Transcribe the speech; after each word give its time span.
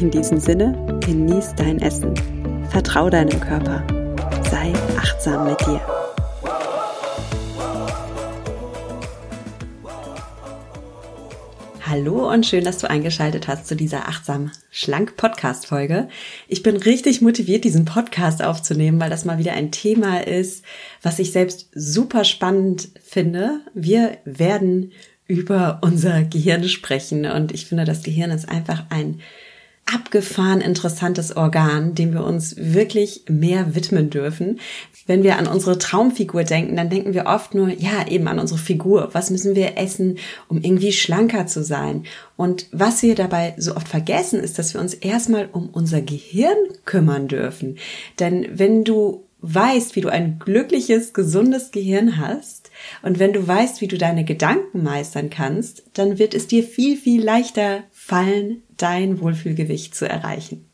In 0.00 0.10
diesem 0.10 0.40
Sinne, 0.40 0.98
genieß 1.04 1.54
dein 1.56 1.80
Essen. 1.80 2.14
Vertrau 2.70 3.10
deinem 3.10 3.38
Körper. 3.40 3.86
Sei 4.50 4.72
achtsam 4.96 5.46
mit 5.46 5.60
dir. 5.60 5.80
Hallo 11.82 12.32
und 12.32 12.46
schön, 12.46 12.64
dass 12.64 12.78
du 12.78 12.88
eingeschaltet 12.88 13.48
hast 13.48 13.66
zu 13.66 13.76
dieser 13.76 14.08
achtsam 14.08 14.50
schlank 14.70 15.18
Podcast 15.18 15.66
Folge. 15.66 16.08
Ich 16.48 16.62
bin 16.62 16.76
richtig 16.78 17.20
motiviert, 17.20 17.64
diesen 17.64 17.84
Podcast 17.84 18.42
aufzunehmen, 18.42 18.98
weil 18.98 19.10
das 19.10 19.26
mal 19.26 19.36
wieder 19.38 19.52
ein 19.52 19.72
Thema 19.72 20.26
ist, 20.26 20.64
was 21.02 21.18
ich 21.18 21.32
selbst 21.32 21.68
super 21.74 22.24
spannend 22.24 22.88
finde. 23.04 23.60
Wir 23.74 24.16
werden 24.24 24.92
über 25.26 25.80
unser 25.82 26.22
Gehirn 26.22 26.66
sprechen 26.68 27.26
und 27.26 27.52
ich 27.52 27.66
finde, 27.66 27.84
das 27.84 28.02
Gehirn 28.02 28.30
ist 28.30 28.48
einfach 28.48 28.84
ein 28.88 29.20
abgefahren 29.86 30.60
interessantes 30.60 31.36
Organ, 31.36 31.94
dem 31.94 32.12
wir 32.12 32.24
uns 32.24 32.56
wirklich 32.56 33.24
mehr 33.28 33.74
widmen 33.74 34.10
dürfen. 34.10 34.60
Wenn 35.06 35.22
wir 35.22 35.38
an 35.38 35.46
unsere 35.46 35.78
Traumfigur 35.78 36.44
denken, 36.44 36.76
dann 36.76 36.88
denken 36.88 37.14
wir 37.14 37.26
oft 37.26 37.54
nur, 37.54 37.68
ja, 37.68 38.06
eben 38.08 38.28
an 38.28 38.38
unsere 38.38 38.58
Figur. 38.58 39.10
Was 39.12 39.30
müssen 39.30 39.54
wir 39.56 39.76
essen, 39.76 40.18
um 40.48 40.58
irgendwie 40.58 40.92
schlanker 40.92 41.46
zu 41.46 41.64
sein? 41.64 42.04
Und 42.36 42.66
was 42.72 43.02
wir 43.02 43.14
dabei 43.14 43.54
so 43.58 43.76
oft 43.76 43.88
vergessen, 43.88 44.40
ist, 44.40 44.58
dass 44.58 44.72
wir 44.74 44.80
uns 44.80 44.94
erstmal 44.94 45.48
um 45.52 45.68
unser 45.68 46.00
Gehirn 46.00 46.56
kümmern 46.84 47.28
dürfen. 47.28 47.78
Denn 48.18 48.46
wenn 48.52 48.84
du 48.84 49.24
weißt, 49.42 49.96
wie 49.96 50.00
du 50.00 50.08
ein 50.08 50.38
glückliches, 50.38 51.12
gesundes 51.12 51.72
Gehirn 51.72 52.18
hast 52.18 52.70
und 53.02 53.18
wenn 53.18 53.32
du 53.32 53.46
weißt, 53.46 53.80
wie 53.80 53.88
du 53.88 53.98
deine 53.98 54.24
Gedanken 54.24 54.84
meistern 54.84 55.30
kannst, 55.30 55.82
dann 55.94 56.18
wird 56.18 56.32
es 56.32 56.46
dir 56.46 56.62
viel, 56.62 56.96
viel 56.96 57.22
leichter 57.22 57.82
fallen, 58.04 58.62
dein 58.76 59.20
Wohlfühlgewicht 59.20 59.94
zu 59.94 60.08
erreichen. 60.08 60.68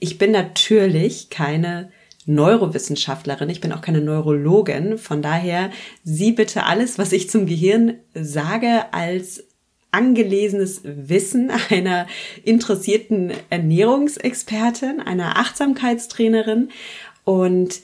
Ich 0.00 0.18
bin 0.18 0.32
natürlich 0.32 1.30
keine 1.30 1.92
Neurowissenschaftlerin, 2.26 3.48
ich 3.50 3.60
bin 3.60 3.72
auch 3.72 3.80
keine 3.80 4.00
Neurologin, 4.00 4.98
von 4.98 5.22
daher 5.22 5.70
sieh 6.02 6.32
bitte 6.32 6.64
alles, 6.64 6.98
was 6.98 7.12
ich 7.12 7.30
zum 7.30 7.46
Gehirn 7.46 7.98
sage, 8.14 8.92
als 8.92 9.44
angelesenes 9.92 10.80
Wissen 10.82 11.52
einer 11.70 12.08
interessierten 12.44 13.32
Ernährungsexpertin, 13.48 15.00
einer 15.00 15.38
Achtsamkeitstrainerin 15.38 16.70
und 17.22 17.80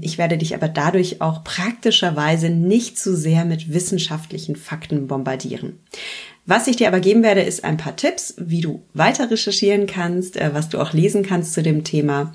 ich 0.00 0.16
werde 0.16 0.38
dich 0.38 0.54
aber 0.54 0.68
dadurch 0.68 1.20
auch 1.20 1.42
praktischerweise 1.42 2.50
nicht 2.50 2.98
zu 2.98 3.16
sehr 3.16 3.44
mit 3.44 3.72
wissenschaftlichen 3.72 4.54
Fakten 4.54 5.08
bombardieren. 5.08 5.80
Was 6.48 6.68
ich 6.68 6.76
dir 6.76 6.86
aber 6.86 7.00
geben 7.00 7.24
werde, 7.24 7.42
ist 7.42 7.64
ein 7.64 7.76
paar 7.76 7.96
Tipps, 7.96 8.34
wie 8.38 8.60
du 8.60 8.80
weiter 8.94 9.28
recherchieren 9.28 9.88
kannst, 9.88 10.36
äh, 10.36 10.54
was 10.54 10.68
du 10.68 10.78
auch 10.78 10.92
lesen 10.92 11.24
kannst 11.24 11.54
zu 11.54 11.62
dem 11.62 11.82
Thema. 11.82 12.32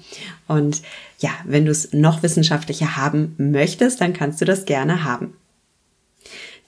Und 0.50 0.82
ja, 1.20 1.30
wenn 1.46 1.66
du 1.66 1.72
es 1.72 1.94
noch 1.94 2.22
wissenschaftlicher 2.22 2.98
haben 2.98 3.36
möchtest, 3.38 4.02
dann 4.02 4.12
kannst 4.12 4.42
du 4.42 4.46
das 4.46 4.66
gerne 4.66 5.06
haben. 5.06 5.38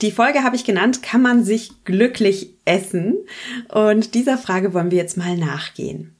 Die 0.00 0.10
Folge 0.10 0.42
habe 0.42 0.56
ich 0.56 0.64
genannt, 0.64 1.02
kann 1.02 1.20
man 1.20 1.44
sich 1.44 1.84
glücklich 1.84 2.50
essen? 2.64 3.14
Und 3.68 4.14
dieser 4.14 4.38
Frage 4.38 4.72
wollen 4.72 4.90
wir 4.90 4.98
jetzt 4.98 5.18
mal 5.18 5.36
nachgehen. 5.36 6.16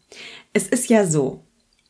Es 0.53 0.69
ist 0.69 0.91
ja 0.91 1.07
so, 1.07 1.43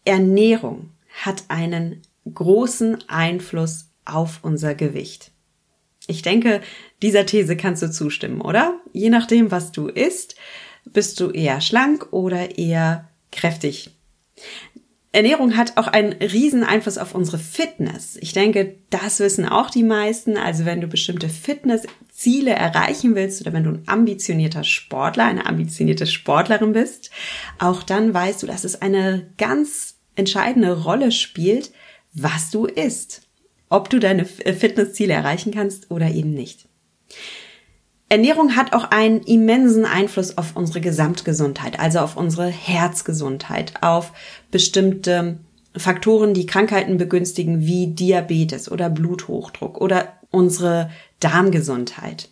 Ernährung 0.04 0.90
hat 1.22 1.44
einen 1.48 2.02
großen 2.32 3.08
Einfluss 3.08 3.90
auf 4.04 4.40
unser 4.42 4.74
Gewicht. 4.74 5.30
Ich 6.06 6.22
denke, 6.22 6.60
dieser 7.02 7.26
These 7.26 7.56
kannst 7.56 7.82
du 7.82 7.90
zustimmen, 7.90 8.40
oder? 8.40 8.80
Je 8.92 9.10
nachdem, 9.10 9.50
was 9.50 9.72
du 9.72 9.88
isst, 9.88 10.36
bist 10.84 11.18
du 11.20 11.30
eher 11.30 11.60
schlank 11.60 12.12
oder 12.12 12.58
eher 12.58 13.08
kräftig. 13.32 13.90
Ernährung 15.12 15.56
hat 15.56 15.76
auch 15.76 15.86
einen 15.86 16.12
riesen 16.14 16.64
Einfluss 16.64 16.98
auf 16.98 17.14
unsere 17.14 17.38
Fitness. 17.38 18.18
Ich 18.20 18.32
denke, 18.32 18.74
das 18.90 19.20
wissen 19.20 19.48
auch 19.48 19.70
die 19.70 19.84
meisten. 19.84 20.36
Also 20.36 20.64
wenn 20.64 20.80
du 20.80 20.88
bestimmte 20.88 21.28
Fitnessziele 21.28 22.50
erreichen 22.50 23.14
willst 23.14 23.40
oder 23.40 23.52
wenn 23.52 23.62
du 23.62 23.70
ein 23.70 23.82
ambitionierter 23.86 24.64
Sportler, 24.64 25.26
eine 25.26 25.46
ambitionierte 25.46 26.08
Sportlerin 26.08 26.72
bist, 26.72 27.12
auch 27.60 27.84
dann 27.84 28.12
weißt 28.12 28.42
du, 28.42 28.48
dass 28.48 28.64
es 28.64 28.82
eine 28.82 29.30
ganz 29.38 30.00
entscheidende 30.16 30.82
Rolle 30.82 31.12
spielt, 31.12 31.70
was 32.14 32.50
du 32.50 32.66
isst. 32.66 33.22
Ob 33.68 33.90
du 33.90 33.98
deine 33.98 34.24
Fitnessziele 34.24 35.12
erreichen 35.12 35.52
kannst 35.52 35.90
oder 35.90 36.10
eben 36.10 36.32
nicht. 36.32 36.68
Ernährung 38.08 38.54
hat 38.54 38.72
auch 38.72 38.84
einen 38.90 39.22
immensen 39.22 39.84
Einfluss 39.84 40.38
auf 40.38 40.56
unsere 40.56 40.80
Gesamtgesundheit, 40.80 41.80
also 41.80 41.98
auf 42.00 42.16
unsere 42.16 42.46
Herzgesundheit, 42.46 43.82
auf 43.82 44.12
bestimmte 44.50 45.40
Faktoren, 45.76 46.34
die 46.34 46.46
Krankheiten 46.46 46.98
begünstigen, 46.98 47.66
wie 47.66 47.88
Diabetes 47.88 48.70
oder 48.70 48.90
Bluthochdruck 48.90 49.80
oder 49.80 50.20
unsere 50.30 50.90
Darmgesundheit. 51.18 52.28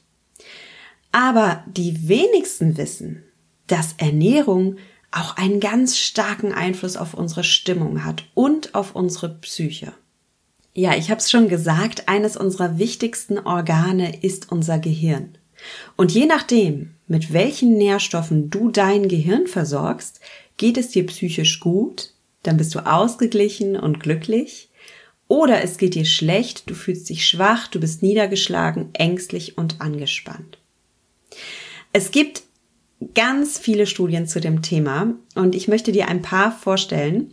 Aber 1.11 1.65
die 1.67 2.09
wenigsten 2.09 2.77
wissen, 2.77 3.25
dass 3.67 3.95
Ernährung 3.99 4.77
auch 5.13 5.37
einen 5.37 5.61
ganz 5.61 5.99
starken 5.99 6.53
Einfluss 6.53 6.97
auf 6.97 7.15
unsere 7.15 7.45
Stimmung 7.45 8.05
hat 8.05 8.25
und 8.35 8.75
auf 8.75 8.97
unsere 8.97 9.29
Psyche. 9.29 9.93
Ja, 10.75 10.97
ich 10.97 11.11
habe 11.11 11.21
es 11.21 11.31
schon 11.31 11.49
gesagt, 11.49 12.09
eines 12.09 12.37
unserer 12.37 12.79
wichtigsten 12.79 13.39
Organe 13.39 14.23
ist 14.23 14.51
unser 14.51 14.79
Gehirn. 14.79 15.37
Und 15.97 16.13
je 16.13 16.27
nachdem, 16.27 16.95
mit 17.07 17.33
welchen 17.33 17.77
Nährstoffen 17.77 18.49
du 18.49 18.71
dein 18.71 19.07
Gehirn 19.09 19.47
versorgst, 19.47 20.21
geht 20.57 20.79
es 20.79 20.89
dir 20.89 21.07
psychisch 21.07 21.61
gut, 21.61 22.15
dann 22.43 22.57
bist 22.57 22.75
du 22.75 22.81
ausgeglichen 22.81 23.77
und 23.77 24.01
glücklich, 24.01 24.71
oder 25.29 25.63
es 25.63 25.79
geht 25.79 25.95
dir 25.95 26.05
schlecht, 26.05 26.69
du 26.69 26.75
fühlst 26.75 27.09
dich 27.09 27.27
schwach, 27.27 27.69
du 27.69 27.81
bist 27.81 28.03
niedergeschlagen, 28.03 28.91
ängstlich 28.95 29.57
und 29.57 29.81
angespannt. 29.81 30.59
Es 31.93 32.11
gibt 32.11 32.43
ganz 33.15 33.59
viele 33.59 33.87
Studien 33.87 34.27
zu 34.27 34.41
dem 34.41 34.63
Thema 34.63 35.15
und 35.35 35.55
ich 35.55 35.69
möchte 35.69 35.93
dir 35.93 36.09
ein 36.09 36.23
paar 36.23 36.53
vorstellen. 36.53 37.33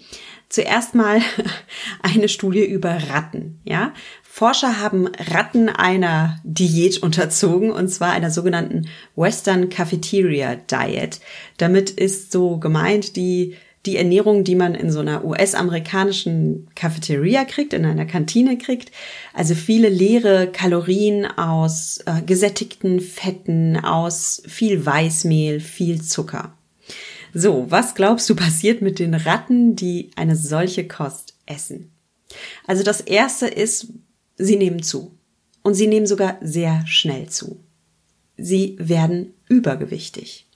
Zuerst 0.49 0.95
mal 0.95 1.21
eine 2.01 2.27
Studie 2.27 2.65
über 2.65 2.91
Ratten, 3.09 3.59
ja. 3.63 3.93
Forscher 4.23 4.79
haben 4.79 5.07
Ratten 5.07 5.69
einer 5.69 6.39
Diät 6.43 6.99
unterzogen 6.99 7.71
und 7.71 7.89
zwar 7.89 8.11
einer 8.11 8.31
sogenannten 8.31 8.87
Western 9.15 9.69
Cafeteria 9.69 10.55
Diet. 10.55 11.19
Damit 11.57 11.89
ist 11.89 12.31
so 12.31 12.57
gemeint 12.57 13.15
die 13.15 13.55
die 13.85 13.95
Ernährung, 13.95 14.43
die 14.43 14.55
man 14.55 14.75
in 14.75 14.91
so 14.91 14.99
einer 14.99 15.23
US-amerikanischen 15.23 16.67
Cafeteria 16.75 17.45
kriegt, 17.45 17.73
in 17.73 17.85
einer 17.85 18.05
Kantine 18.05 18.57
kriegt. 18.57 18.91
Also 19.33 19.55
viele 19.55 19.89
leere 19.89 20.51
Kalorien 20.51 21.25
aus 21.25 21.99
äh, 22.05 22.21
gesättigten 22.25 22.99
Fetten, 22.99 23.77
aus 23.77 24.43
viel 24.47 24.85
Weißmehl, 24.85 25.59
viel 25.61 26.01
Zucker. 26.01 26.53
So, 27.33 27.67
was 27.69 27.95
glaubst 27.95 28.29
du 28.29 28.35
passiert 28.35 28.81
mit 28.81 28.99
den 28.99 29.13
Ratten, 29.13 29.75
die 29.75 30.11
eine 30.15 30.35
solche 30.35 30.87
Kost 30.87 31.35
essen? 31.45 31.91
Also 32.67 32.83
das 32.83 33.01
erste 33.01 33.47
ist, 33.47 33.87
sie 34.37 34.57
nehmen 34.57 34.83
zu. 34.83 35.15
Und 35.61 35.75
sie 35.75 35.87
nehmen 35.87 36.07
sogar 36.07 36.37
sehr 36.41 36.85
schnell 36.87 37.29
zu. 37.29 37.63
Sie 38.37 38.75
werden 38.79 39.33
übergewichtig. 39.47 40.47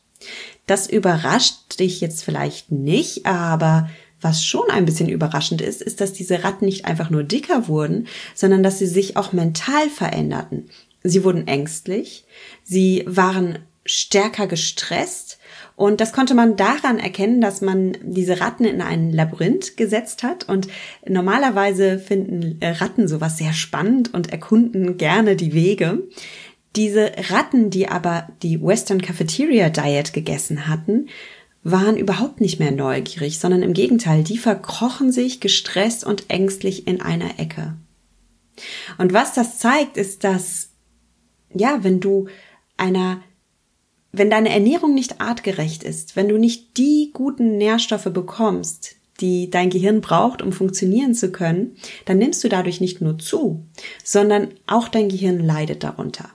Das 0.65 0.89
überrascht 0.89 1.79
dich 1.79 2.01
jetzt 2.01 2.23
vielleicht 2.23 2.71
nicht, 2.71 3.25
aber 3.25 3.89
was 4.21 4.45
schon 4.45 4.69
ein 4.69 4.85
bisschen 4.85 5.09
überraschend 5.09 5.61
ist, 5.61 5.81
ist, 5.81 5.99
dass 5.99 6.13
diese 6.13 6.43
Ratten 6.43 6.65
nicht 6.65 6.85
einfach 6.85 7.09
nur 7.09 7.23
dicker 7.23 7.67
wurden, 7.67 8.07
sondern 8.33 8.63
dass 8.63 8.79
sie 8.79 8.87
sich 8.87 9.17
auch 9.17 9.33
mental 9.33 9.89
veränderten. 9.89 10.69
Sie 11.03 11.25
wurden 11.25 11.47
ängstlich, 11.47 12.25
sie 12.63 13.03
waren 13.05 13.59
stärker 13.85 14.47
gestresst 14.47 15.39
und 15.75 16.01
das 16.01 16.13
konnte 16.13 16.35
man 16.35 16.55
daran 16.55 16.99
erkennen, 16.99 17.41
dass 17.41 17.61
man 17.61 17.97
diese 18.01 18.39
Ratten 18.39 18.65
in 18.65 18.81
ein 18.81 19.11
Labyrinth 19.11 19.75
gesetzt 19.75 20.21
hat. 20.21 20.47
Und 20.47 20.67
normalerweise 21.07 21.97
finden 21.97 22.59
Ratten 22.61 23.07
sowas 23.07 23.37
sehr 23.37 23.53
spannend 23.53 24.13
und 24.13 24.31
erkunden 24.31 24.97
gerne 24.97 25.35
die 25.35 25.53
Wege. 25.53 26.03
Diese 26.75 27.11
Ratten, 27.29 27.69
die 27.69 27.87
aber 27.87 28.29
die 28.41 28.61
Western 28.61 29.01
Cafeteria 29.01 29.69
Diet 29.69 30.13
gegessen 30.13 30.67
hatten, 30.67 31.09
waren 31.63 31.97
überhaupt 31.97 32.41
nicht 32.41 32.59
mehr 32.59 32.71
neugierig, 32.71 33.39
sondern 33.39 33.63
im 33.63 33.73
Gegenteil, 33.73 34.23
die 34.23 34.37
verkrochen 34.37 35.11
sich 35.11 35.39
gestresst 35.39 36.03
und 36.03 36.29
ängstlich 36.29 36.87
in 36.87 37.01
einer 37.01 37.39
Ecke. 37.39 37.75
Und 38.97 39.13
was 39.13 39.33
das 39.33 39.59
zeigt, 39.59 39.97
ist, 39.97 40.23
dass, 40.23 40.71
ja, 41.53 41.83
wenn 41.83 41.99
du 41.99 42.27
einer, 42.75 43.21
wenn 44.11 44.29
deine 44.29 44.49
Ernährung 44.49 44.93
nicht 44.93 45.21
artgerecht 45.21 45.83
ist, 45.83 46.15
wenn 46.15 46.27
du 46.27 46.37
nicht 46.37 46.77
die 46.77 47.11
guten 47.13 47.57
Nährstoffe 47.57 48.11
bekommst, 48.11 48.95
die 49.21 49.49
dein 49.49 49.69
Gehirn 49.69 50.01
braucht, 50.01 50.41
um 50.41 50.51
funktionieren 50.51 51.13
zu 51.13 51.31
können, 51.31 51.77
dann 52.05 52.17
nimmst 52.17 52.43
du 52.43 52.49
dadurch 52.49 52.81
nicht 52.81 52.99
nur 52.99 53.17
zu, 53.19 53.65
sondern 54.03 54.49
auch 54.67 54.87
dein 54.87 55.07
Gehirn 55.07 55.39
leidet 55.39 55.83
darunter. 55.83 56.29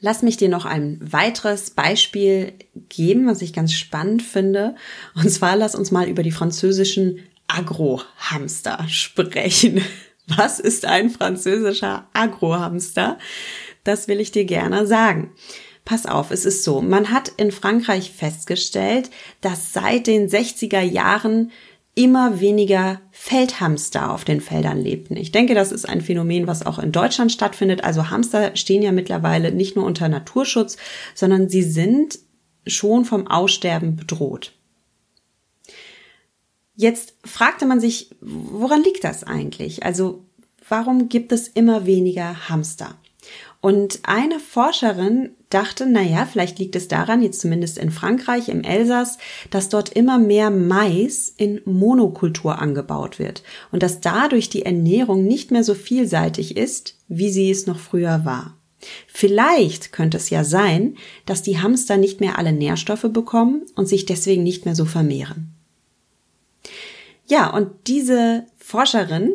Lass 0.00 0.22
mich 0.22 0.38
dir 0.38 0.48
noch 0.48 0.64
ein 0.64 0.98
weiteres 1.00 1.70
Beispiel 1.70 2.54
geben, 2.88 3.26
was 3.26 3.42
ich 3.42 3.52
ganz 3.52 3.72
spannend 3.72 4.22
finde. 4.22 4.74
Und 5.14 5.30
zwar 5.30 5.56
lass 5.56 5.74
uns 5.74 5.90
mal 5.90 6.08
über 6.08 6.22
die 6.22 6.30
französischen 6.30 7.20
Agrohamster 7.48 8.86
sprechen. 8.88 9.82
Was 10.36 10.60
ist 10.60 10.84
ein 10.84 11.10
französischer 11.10 12.06
Agrohamster? 12.12 13.18
Das 13.82 14.06
will 14.06 14.20
ich 14.20 14.30
dir 14.30 14.44
gerne 14.44 14.86
sagen. 14.86 15.32
Pass 15.84 16.06
auf, 16.06 16.30
es 16.30 16.44
ist 16.44 16.62
so, 16.62 16.80
man 16.80 17.10
hat 17.10 17.32
in 17.36 17.50
Frankreich 17.50 18.12
festgestellt, 18.12 19.10
dass 19.40 19.72
seit 19.72 20.06
den 20.06 20.28
60er 20.28 20.82
Jahren 20.82 21.50
immer 22.00 22.40
weniger 22.40 23.02
Feldhamster 23.10 24.10
auf 24.10 24.24
den 24.24 24.40
Feldern 24.40 24.80
lebten. 24.80 25.16
Ich 25.16 25.32
denke, 25.32 25.54
das 25.54 25.70
ist 25.70 25.86
ein 25.86 26.00
Phänomen, 26.00 26.46
was 26.46 26.64
auch 26.64 26.78
in 26.78 26.92
Deutschland 26.92 27.30
stattfindet. 27.30 27.84
Also 27.84 28.08
Hamster 28.08 28.56
stehen 28.56 28.80
ja 28.80 28.90
mittlerweile 28.90 29.52
nicht 29.52 29.76
nur 29.76 29.84
unter 29.84 30.08
Naturschutz, 30.08 30.78
sondern 31.14 31.50
sie 31.50 31.62
sind 31.62 32.18
schon 32.66 33.04
vom 33.04 33.26
Aussterben 33.26 33.96
bedroht. 33.96 34.54
Jetzt 36.74 37.16
fragte 37.22 37.66
man 37.66 37.80
sich, 37.80 38.16
woran 38.22 38.82
liegt 38.82 39.04
das 39.04 39.22
eigentlich? 39.22 39.84
Also 39.84 40.24
warum 40.66 41.10
gibt 41.10 41.32
es 41.32 41.48
immer 41.48 41.84
weniger 41.84 42.48
Hamster? 42.48 42.94
Und 43.60 44.00
eine 44.04 44.40
Forscherin 44.40 45.34
dachte, 45.50 45.86
na 45.86 46.00
ja, 46.00 46.26
vielleicht 46.26 46.58
liegt 46.58 46.76
es 46.76 46.88
daran, 46.88 47.22
jetzt 47.22 47.40
zumindest 47.40 47.76
in 47.76 47.90
Frankreich, 47.90 48.48
im 48.48 48.62
Elsass, 48.62 49.18
dass 49.50 49.68
dort 49.68 49.90
immer 49.90 50.18
mehr 50.18 50.50
Mais 50.50 51.34
in 51.36 51.60
Monokultur 51.64 52.58
angebaut 52.58 53.18
wird 53.18 53.42
und 53.72 53.82
dass 53.82 54.00
dadurch 54.00 54.48
die 54.48 54.64
Ernährung 54.64 55.24
nicht 55.24 55.50
mehr 55.50 55.64
so 55.64 55.74
vielseitig 55.74 56.56
ist, 56.56 56.96
wie 57.08 57.30
sie 57.30 57.50
es 57.50 57.66
noch 57.66 57.78
früher 57.78 58.24
war. 58.24 58.56
Vielleicht 59.06 59.92
könnte 59.92 60.16
es 60.16 60.30
ja 60.30 60.44
sein, 60.44 60.96
dass 61.26 61.42
die 61.42 61.60
Hamster 61.60 61.96
nicht 61.96 62.20
mehr 62.20 62.38
alle 62.38 62.52
Nährstoffe 62.52 63.06
bekommen 63.12 63.66
und 63.74 63.86
sich 63.86 64.06
deswegen 64.06 64.42
nicht 64.42 64.64
mehr 64.64 64.74
so 64.74 64.84
vermehren. 64.86 65.54
Ja, 67.26 67.50
und 67.50 67.68
diese 67.86 68.46
Forscherin 68.58 69.32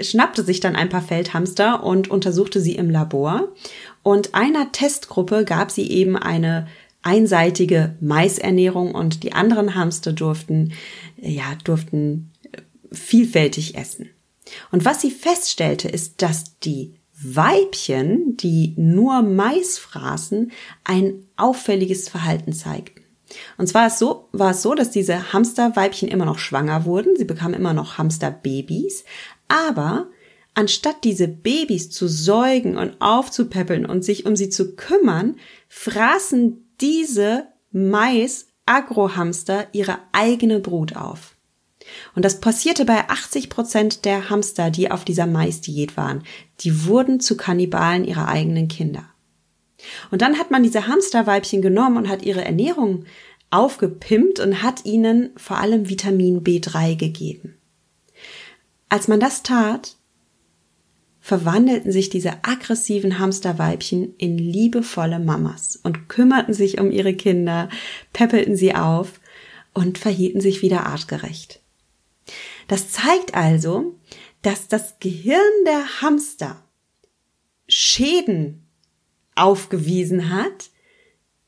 schnappte 0.00 0.44
sich 0.44 0.60
dann 0.60 0.76
ein 0.76 0.88
paar 0.88 1.02
Feldhamster 1.02 1.82
und 1.84 2.10
untersuchte 2.10 2.60
sie 2.60 2.74
im 2.74 2.90
Labor. 2.90 3.48
Und 4.02 4.34
einer 4.34 4.72
Testgruppe 4.72 5.44
gab 5.44 5.70
sie 5.70 5.90
eben 5.90 6.16
eine 6.16 6.66
einseitige 7.02 7.96
Maisernährung 8.00 8.94
und 8.94 9.22
die 9.22 9.32
anderen 9.32 9.74
Hamster 9.74 10.12
durften, 10.12 10.72
ja, 11.16 11.56
durften 11.64 12.30
vielfältig 12.92 13.76
essen. 13.76 14.08
Und 14.70 14.84
was 14.84 15.00
sie 15.00 15.10
feststellte, 15.10 15.88
ist, 15.88 16.22
dass 16.22 16.58
die 16.60 16.94
Weibchen, 17.22 18.36
die 18.36 18.74
nur 18.76 19.22
Mais 19.22 19.78
fraßen, 19.78 20.52
ein 20.84 21.26
auffälliges 21.36 22.08
Verhalten 22.08 22.52
zeigten. 22.52 23.01
Und 23.58 23.66
zwar 23.66 23.86
ist 23.86 23.98
so, 23.98 24.28
war 24.32 24.50
es 24.50 24.62
so, 24.62 24.74
dass 24.74 24.90
diese 24.90 25.32
Hamsterweibchen 25.32 26.08
immer 26.08 26.24
noch 26.24 26.38
schwanger 26.38 26.84
wurden. 26.84 27.16
Sie 27.16 27.24
bekamen 27.24 27.54
immer 27.54 27.72
noch 27.72 27.98
Hamsterbabys. 27.98 29.04
Aber 29.48 30.08
anstatt 30.54 31.04
diese 31.04 31.28
Babys 31.28 31.90
zu 31.90 32.08
säugen 32.08 32.76
und 32.76 33.00
aufzupäppeln 33.00 33.86
und 33.86 34.04
sich 34.04 34.26
um 34.26 34.36
sie 34.36 34.50
zu 34.50 34.76
kümmern, 34.76 35.36
fraßen 35.68 36.74
diese 36.80 37.46
Mais 37.70 38.48
Agrohamster 38.66 39.66
ihre 39.72 39.98
eigene 40.12 40.60
Brut 40.60 40.96
auf. 40.96 41.36
Und 42.14 42.24
das 42.24 42.40
passierte 42.40 42.84
bei 42.84 43.08
80 43.08 43.50
Prozent 43.50 44.04
der 44.04 44.30
Hamster, 44.30 44.70
die 44.70 44.90
auf 44.90 45.04
dieser 45.04 45.26
Maisdiät 45.26 45.96
waren. 45.96 46.22
Die 46.60 46.86
wurden 46.86 47.20
zu 47.20 47.36
Kannibalen 47.36 48.04
ihrer 48.04 48.28
eigenen 48.28 48.68
Kinder. 48.68 49.11
Und 50.10 50.22
dann 50.22 50.38
hat 50.38 50.50
man 50.50 50.62
diese 50.62 50.86
Hamsterweibchen 50.86 51.62
genommen 51.62 51.96
und 51.96 52.08
hat 52.08 52.22
ihre 52.22 52.44
Ernährung 52.44 53.04
aufgepimpt 53.50 54.40
und 54.40 54.62
hat 54.62 54.84
ihnen 54.84 55.30
vor 55.36 55.58
allem 55.58 55.88
Vitamin 55.88 56.42
B3 56.42 56.96
gegeben. 56.96 57.56
Als 58.88 59.08
man 59.08 59.20
das 59.20 59.42
tat, 59.42 59.96
verwandelten 61.20 61.92
sich 61.92 62.10
diese 62.10 62.44
aggressiven 62.44 63.18
Hamsterweibchen 63.18 64.16
in 64.16 64.38
liebevolle 64.38 65.20
Mamas 65.20 65.78
und 65.82 66.08
kümmerten 66.08 66.52
sich 66.52 66.80
um 66.80 66.90
ihre 66.90 67.14
Kinder, 67.14 67.68
peppelten 68.12 68.56
sie 68.56 68.74
auf 68.74 69.20
und 69.72 69.98
verhielten 69.98 70.40
sich 70.40 70.62
wieder 70.62 70.84
artgerecht. 70.86 71.60
Das 72.68 72.90
zeigt 72.90 73.34
also, 73.34 73.94
dass 74.42 74.68
das 74.68 74.98
Gehirn 74.98 75.38
der 75.66 76.02
Hamster 76.02 76.62
Schäden 77.68 78.66
aufgewiesen 79.34 80.30
hat, 80.30 80.70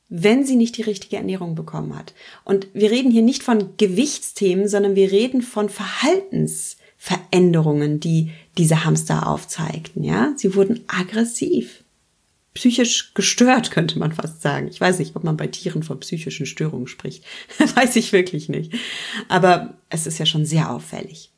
wenn 0.08 0.44
sie 0.44 0.56
nicht 0.56 0.76
die 0.76 0.82
richtige 0.82 1.16
Ernährung 1.16 1.54
bekommen 1.54 1.96
hat. 1.96 2.14
Und 2.44 2.68
wir 2.72 2.90
reden 2.90 3.10
hier 3.10 3.22
nicht 3.22 3.42
von 3.42 3.76
Gewichtsthemen, 3.76 4.68
sondern 4.68 4.94
wir 4.94 5.10
reden 5.10 5.42
von 5.42 5.68
Verhaltens 5.68 6.76
Veränderungen, 7.04 8.00
die 8.00 8.30
diese 8.56 8.86
Hamster 8.86 9.28
aufzeigten, 9.28 10.04
ja. 10.04 10.32
Sie 10.36 10.54
wurden 10.54 10.84
aggressiv. 10.86 11.84
Psychisch 12.54 13.12
gestört, 13.12 13.72
könnte 13.72 13.98
man 13.98 14.12
fast 14.12 14.40
sagen. 14.40 14.68
Ich 14.68 14.80
weiß 14.80 15.00
nicht, 15.00 15.14
ob 15.14 15.22
man 15.22 15.36
bei 15.36 15.48
Tieren 15.48 15.82
von 15.82 16.00
psychischen 16.00 16.46
Störungen 16.46 16.86
spricht. 16.86 17.22
weiß 17.74 17.96
ich 17.96 18.12
wirklich 18.12 18.48
nicht. 18.48 18.72
Aber 19.28 19.76
es 19.90 20.06
ist 20.06 20.18
ja 20.18 20.24
schon 20.24 20.46
sehr 20.46 20.70
auffällig. 20.70 21.33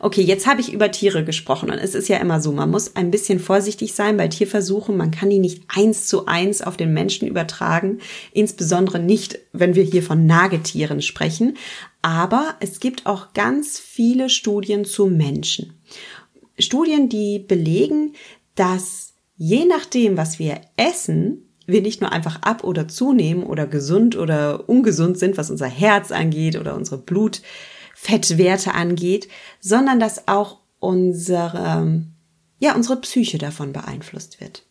Okay, 0.00 0.22
jetzt 0.22 0.46
habe 0.46 0.60
ich 0.60 0.72
über 0.72 0.90
Tiere 0.90 1.22
gesprochen 1.24 1.70
und 1.70 1.78
es 1.78 1.94
ist 1.94 2.08
ja 2.08 2.16
immer 2.16 2.40
so, 2.40 2.50
man 2.50 2.70
muss 2.70 2.96
ein 2.96 3.10
bisschen 3.10 3.38
vorsichtig 3.38 3.92
sein 3.92 4.16
bei 4.16 4.28
Tierversuchen. 4.28 4.96
Man 4.96 5.10
kann 5.10 5.28
die 5.28 5.38
nicht 5.38 5.64
eins 5.68 6.06
zu 6.06 6.26
eins 6.26 6.62
auf 6.62 6.76
den 6.76 6.94
Menschen 6.94 7.28
übertragen, 7.28 7.98
insbesondere 8.32 8.98
nicht, 8.98 9.38
wenn 9.52 9.74
wir 9.74 9.82
hier 9.82 10.02
von 10.02 10.24
Nagetieren 10.26 11.02
sprechen. 11.02 11.56
Aber 12.00 12.54
es 12.60 12.80
gibt 12.80 13.04
auch 13.04 13.34
ganz 13.34 13.78
viele 13.78 14.30
Studien 14.30 14.84
zu 14.84 15.06
Menschen. 15.06 15.74
Studien, 16.58 17.08
die 17.08 17.38
belegen, 17.38 18.14
dass 18.54 19.12
je 19.36 19.66
nachdem, 19.66 20.16
was 20.16 20.38
wir 20.38 20.60
essen, 20.76 21.42
wir 21.66 21.82
nicht 21.82 22.00
nur 22.00 22.12
einfach 22.12 22.40
ab 22.42 22.64
oder 22.64 22.88
zunehmen 22.88 23.42
oder 23.42 23.66
gesund 23.66 24.16
oder 24.16 24.68
ungesund 24.68 25.18
sind, 25.18 25.36
was 25.36 25.50
unser 25.50 25.66
Herz 25.66 26.12
angeht 26.12 26.56
oder 26.56 26.76
unsere 26.76 26.98
Blut 26.98 27.42
Fettwerte 28.06 28.72
angeht, 28.74 29.28
sondern 29.60 29.98
dass 29.98 30.28
auch 30.28 30.58
unsere, 30.78 32.04
ja, 32.60 32.76
unsere 32.76 33.00
Psyche 33.00 33.38
davon 33.38 33.72
beeinflusst 33.72 34.40
wird. 34.40 34.62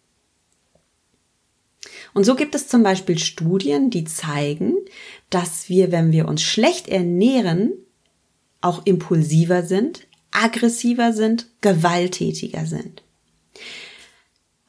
Und 2.14 2.24
so 2.24 2.36
gibt 2.36 2.56
es 2.56 2.70
zum 2.70 2.82
Beispiel 2.82 3.20
Studien, 3.20 3.90
die 3.90 4.06
zeigen, 4.06 4.74
dass 5.30 5.68
wir, 5.68 5.92
wenn 5.92 6.14
wir 6.14 6.30
uns 6.30 6.42
schlecht 6.42 6.88
ernähren, 6.88 7.74
auch 8.62 8.86
impulsiver 8.86 9.64
sind, 9.64 10.08
aggressiver 10.32 11.12
sind, 11.12 11.48
gewalttätiger 11.60 12.66
sind. 12.66 13.04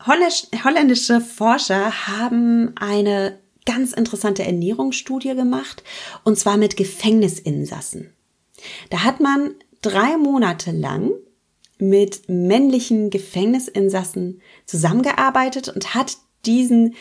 Holländische 0.05 1.21
Forscher 1.21 2.09
haben 2.09 2.73
eine 2.77 3.39
ganz 3.65 3.93
interessante 3.93 4.43
Ernährungsstudie 4.45 5.37
gemacht, 5.37 5.85
und 6.25 6.37
zwar 6.37 6.57
mit 6.57 6.77
Gefängnisinsassen. 6.77 8.16
Da 8.91 9.05
hat 9.05 9.21
man 9.21 9.55
drei 9.83 10.17
Monate 10.17 10.73
lang 10.73 11.13
mit 11.79 12.29
männlichen 12.29 13.11
Gefängnisinsassen 13.11 14.41
zusammengearbeitet 14.65 15.69
und 15.69 15.95
hat 15.95 16.17
diesen 16.47 16.95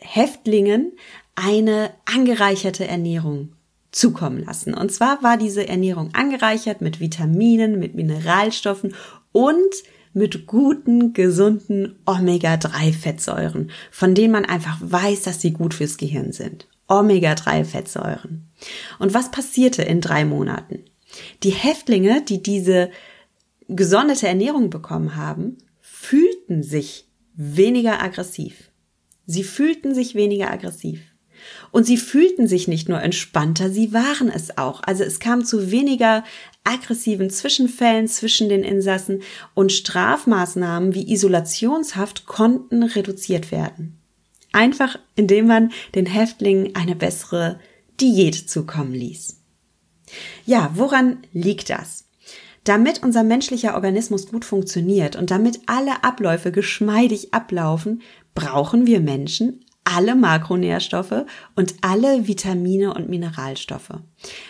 Häftlingen 0.00 0.92
eine 1.34 1.90
angereicherte 2.04 2.86
Ernährung 2.86 3.52
zukommen 3.92 4.44
lassen. 4.44 4.74
Und 4.74 4.92
zwar 4.92 5.22
war 5.22 5.36
diese 5.36 5.66
Ernährung 5.66 6.10
angereichert 6.14 6.80
mit 6.80 7.00
Vitaminen, 7.00 7.78
mit 7.78 7.94
Mineralstoffen 7.94 8.94
und 9.32 9.74
mit 10.12 10.46
guten, 10.46 11.12
gesunden 11.12 11.98
Omega-3-Fettsäuren, 12.06 13.70
von 13.90 14.14
denen 14.14 14.32
man 14.32 14.44
einfach 14.44 14.78
weiß, 14.80 15.22
dass 15.22 15.40
sie 15.40 15.52
gut 15.52 15.74
fürs 15.74 15.98
Gehirn 15.98 16.32
sind. 16.32 16.66
Omega-3-Fettsäuren. 16.88 18.48
Und 18.98 19.14
was 19.14 19.30
passierte 19.30 19.82
in 19.82 20.00
drei 20.00 20.24
Monaten? 20.24 20.84
Die 21.42 21.50
Häftlinge, 21.50 22.22
die 22.22 22.42
diese 22.42 22.90
gesonderte 23.68 24.28
Ernährung 24.28 24.70
bekommen 24.70 25.16
haben, 25.16 25.58
fühlten 25.80 26.62
sich 26.62 27.08
weniger 27.34 28.02
aggressiv. 28.02 28.70
Sie 29.26 29.42
fühlten 29.42 29.94
sich 29.94 30.14
weniger 30.14 30.50
aggressiv. 30.50 31.00
Und 31.70 31.84
sie 31.84 31.96
fühlten 31.96 32.46
sich 32.46 32.66
nicht 32.66 32.88
nur 32.88 33.00
entspannter, 33.02 33.70
sie 33.70 33.92
waren 33.92 34.30
es 34.30 34.56
auch. 34.56 34.82
Also 34.82 35.04
es 35.04 35.20
kam 35.20 35.44
zu 35.44 35.70
weniger 35.70 36.24
aggressiven 36.64 37.30
Zwischenfällen 37.30 38.08
zwischen 38.08 38.48
den 38.48 38.64
Insassen 38.64 39.22
und 39.54 39.72
Strafmaßnahmen 39.72 40.94
wie 40.94 41.12
Isolationshaft 41.12 42.26
konnten 42.26 42.82
reduziert 42.82 43.52
werden. 43.52 43.98
Einfach 44.56 44.98
indem 45.16 45.48
man 45.48 45.70
den 45.94 46.06
Häftlingen 46.06 46.74
eine 46.74 46.96
bessere 46.96 47.60
Diät 48.00 48.34
zukommen 48.34 48.94
ließ. 48.94 49.42
Ja, 50.46 50.70
woran 50.72 51.18
liegt 51.34 51.68
das? 51.68 52.06
Damit 52.64 53.02
unser 53.02 53.22
menschlicher 53.22 53.74
Organismus 53.74 54.28
gut 54.28 54.46
funktioniert 54.46 55.14
und 55.14 55.30
damit 55.30 55.60
alle 55.66 56.02
Abläufe 56.04 56.52
geschmeidig 56.52 57.34
ablaufen, 57.34 58.00
brauchen 58.34 58.86
wir 58.86 59.00
Menschen 59.00 59.62
alle 59.84 60.16
Makronährstoffe 60.16 61.26
und 61.54 61.74
alle 61.82 62.26
Vitamine 62.26 62.94
und 62.94 63.10
Mineralstoffe, 63.10 64.00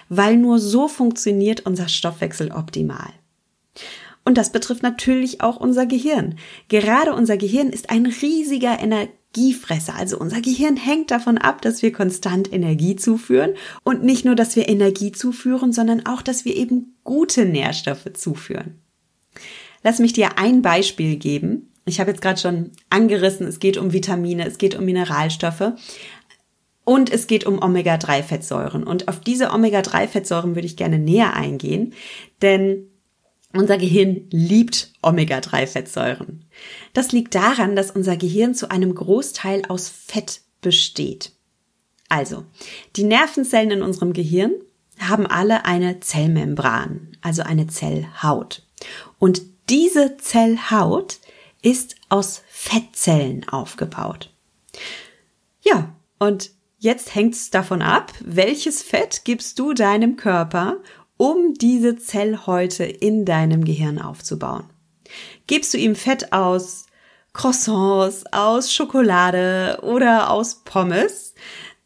weil 0.08 0.36
nur 0.36 0.60
so 0.60 0.86
funktioniert 0.86 1.66
unser 1.66 1.88
Stoffwechsel 1.88 2.52
optimal. 2.52 3.10
Und 4.24 4.38
das 4.38 4.52
betrifft 4.52 4.84
natürlich 4.84 5.40
auch 5.40 5.56
unser 5.56 5.84
Gehirn. 5.84 6.38
Gerade 6.68 7.12
unser 7.12 7.36
Gehirn 7.36 7.70
ist 7.70 7.90
ein 7.90 8.06
riesiger 8.06 8.78
Energiefresser. 9.36 9.94
Also 9.94 10.18
unser 10.18 10.40
Gehirn 10.40 10.76
hängt 10.76 11.10
davon 11.10 11.38
ab, 11.38 11.62
dass 11.62 11.82
wir 11.82 11.92
konstant 11.92 12.52
Energie 12.52 12.96
zuführen. 12.96 13.54
Und 13.82 14.02
nicht 14.02 14.24
nur, 14.24 14.34
dass 14.34 14.56
wir 14.56 14.68
Energie 14.68 15.12
zuführen, 15.12 15.72
sondern 15.72 16.06
auch, 16.06 16.22
dass 16.22 16.44
wir 16.44 16.56
eben 16.56 16.96
gute 17.04 17.44
Nährstoffe 17.44 18.12
zuführen. 18.14 18.80
Lass 19.82 19.98
mich 19.98 20.12
dir 20.12 20.38
ein 20.38 20.62
Beispiel 20.62 21.16
geben, 21.16 21.72
ich 21.88 22.00
habe 22.00 22.10
jetzt 22.10 22.20
gerade 22.20 22.40
schon 22.40 22.72
angerissen, 22.90 23.46
es 23.46 23.60
geht 23.60 23.76
um 23.76 23.92
Vitamine, 23.92 24.44
es 24.44 24.58
geht 24.58 24.74
um 24.74 24.84
Mineralstoffe 24.84 25.74
und 26.84 27.12
es 27.12 27.28
geht 27.28 27.46
um 27.46 27.62
Omega-3-Fettsäuren. 27.62 28.82
Und 28.82 29.06
auf 29.06 29.20
diese 29.20 29.52
Omega-3-Fettsäuren 29.52 30.56
würde 30.56 30.66
ich 30.66 30.76
gerne 30.76 30.98
näher 30.98 31.34
eingehen, 31.34 31.92
denn 32.42 32.88
unser 33.52 33.78
Gehirn 33.78 34.26
liebt 34.30 34.92
Omega-3-Fettsäuren. 35.02 36.44
Das 36.92 37.12
liegt 37.12 37.34
daran, 37.34 37.76
dass 37.76 37.90
unser 37.90 38.16
Gehirn 38.16 38.54
zu 38.54 38.70
einem 38.70 38.94
Großteil 38.94 39.64
aus 39.68 39.88
Fett 39.88 40.40
besteht. 40.60 41.32
Also, 42.08 42.44
die 42.96 43.04
Nervenzellen 43.04 43.70
in 43.70 43.82
unserem 43.82 44.12
Gehirn 44.12 44.52
haben 44.98 45.26
alle 45.26 45.64
eine 45.64 46.00
Zellmembran, 46.00 47.16
also 47.20 47.42
eine 47.42 47.66
Zellhaut. 47.66 48.66
Und 49.18 49.42
diese 49.68 50.16
Zellhaut 50.16 51.18
ist 51.62 51.96
aus 52.08 52.42
Fettzellen 52.48 53.48
aufgebaut. 53.48 54.32
Ja, 55.60 55.94
und 56.18 56.50
jetzt 56.78 57.14
hängt 57.14 57.34
es 57.34 57.50
davon 57.50 57.82
ab, 57.82 58.12
welches 58.24 58.82
Fett 58.82 59.22
gibst 59.24 59.58
du 59.58 59.72
deinem 59.72 60.16
Körper, 60.16 60.78
um 61.16 61.54
diese 61.54 61.96
Zellhäute 61.96 62.84
in 62.84 63.24
deinem 63.24 63.64
Gehirn 63.64 63.98
aufzubauen. 64.00 64.64
Gibst 65.46 65.72
du 65.72 65.78
ihm 65.78 65.94
Fett 65.94 66.32
aus 66.32 66.86
Croissants, 67.32 68.24
aus 68.32 68.72
Schokolade 68.72 69.78
oder 69.82 70.30
aus 70.30 70.62
Pommes, 70.64 71.34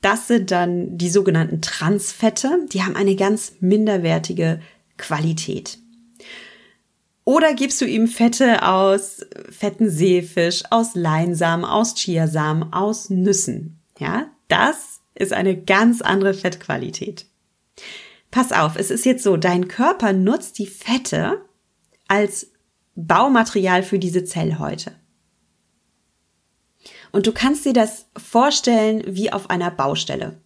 das 0.01 0.29
sind 0.29 0.51
dann 0.51 0.97
die 0.97 1.11
sogenannten 1.11 1.61
Transfette, 1.61 2.67
die 2.73 2.83
haben 2.83 2.97
eine 2.97 3.17
ganz 3.17 3.55
minderwertige 3.61 4.61
Qualität. 4.97 5.79
Oder 7.25 7.55
gibst 7.55 7.81
du 7.81 7.85
ihm 7.85 8.09
Fette 8.09 8.67
aus 8.67 9.27
fetten 9.51 9.91
Seefisch, 9.91 10.63
aus 10.71 10.95
Leinsamen, 10.95 11.65
aus 11.65 11.95
Chiasamen, 11.95 12.73
aus 12.73 13.11
Nüssen? 13.11 13.79
Ja, 13.99 14.29
das 14.49 15.01
ist 15.15 15.33
eine 15.33 15.57
ganz 15.57 16.01
andere 16.01 16.33
Fettqualität. 16.33 17.27
Pass 18.31 18.53
auf, 18.53 18.77
es 18.77 18.91
ist 18.91 19.05
jetzt 19.05 19.25
so, 19.25 19.37
dein 19.37 19.69
Körper 19.69 20.13
nutzt 20.13 20.59
die 20.59 20.67
Fette 20.67 21.45
als 22.07 22.53
Baumaterial 22.95 23.83
für 23.83 23.99
diese 23.99 24.25
Zellhäute. 24.25 24.93
Und 27.13 27.27
du 27.27 27.33
kannst 27.33 27.65
dir 27.65 27.73
das 27.73 28.07
vorstellen 28.17 29.03
wie 29.07 29.33
auf 29.33 29.51
einer 29.51 29.71
Baustelle. 29.71 30.41